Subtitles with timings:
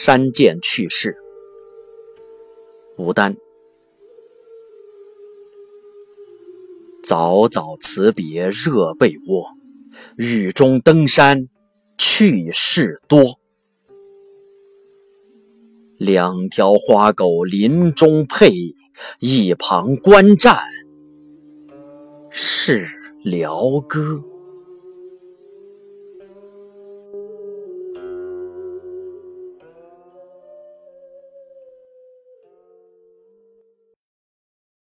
[0.00, 1.16] 山涧去世，
[2.96, 3.36] 吴丹
[7.02, 9.44] 早早辞别热被窝，
[10.16, 11.48] 雨中登山，
[11.98, 13.40] 趣事多。
[15.96, 18.52] 两条花狗林中配，
[19.18, 20.60] 一旁观战。
[22.30, 22.86] 是
[23.24, 24.22] 辽歌。